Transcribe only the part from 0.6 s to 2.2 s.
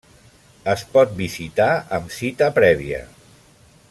Es pot visitar amb